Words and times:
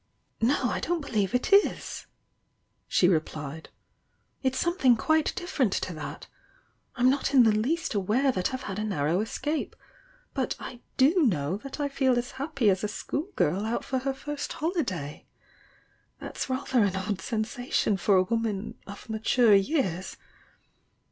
"No, 0.41 0.63
I 0.63 0.79
don't 0.79 1.05
believe 1.05 1.35
it 1.35 1.53
is!" 1.53 2.07
she 2.87 3.07
replied. 3.07 3.69
"It's 4.41 4.57
some 4.57 4.75
thing 4.75 4.97
quite 4.97 5.31
different 5.35 5.71
to 5.73 5.93
that. 5.93 6.25
I'm 6.95 7.07
not 7.07 7.35
in 7.35 7.43
the 7.43 7.51
least 7.51 7.93
aware 7.93 8.31
that 8.31 8.51
I've 8.51 8.63
had 8.63 8.79
a 8.79 8.83
narrow 8.83 9.19
escape!— 9.21 9.75
but 10.33 10.55
I 10.59 10.79
do 10.97 11.27
know 11.27 11.57
that 11.57 11.79
I 11.79 11.87
feel 11.87 12.17
as 12.17 12.31
happy 12.31 12.71
as 12.71 12.83
a 12.83 12.87
schoolgirl 12.87 13.63
out 13.63 13.85
for 13.85 13.99
her 13.99 14.15
first 14.15 14.53
holiday! 14.53 15.27
That's 16.19 16.49
rather 16.49 16.83
an 16.83 16.95
odd 16.95 17.21
sensation 17.21 17.95
for 17.95 18.15
a 18.17 18.23
woman 18.23 18.79
'of 18.87 19.07
mature 19.07 19.53
years!' 19.53 20.17